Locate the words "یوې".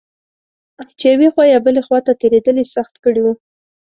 1.13-1.27